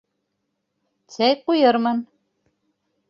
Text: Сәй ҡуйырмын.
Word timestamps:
Сәй 1.17 1.37
ҡуйырмын. 1.43 2.03